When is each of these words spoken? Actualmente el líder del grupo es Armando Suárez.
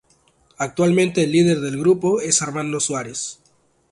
Actualmente 0.57 1.23
el 1.23 1.31
líder 1.31 1.59
del 1.59 1.77
grupo 1.77 2.21
es 2.21 2.41
Armando 2.41 2.79
Suárez. 2.79 3.37